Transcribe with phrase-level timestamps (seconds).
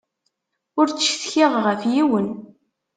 [0.79, 2.27] Ur ttcetkiɣ ɣef yiwen.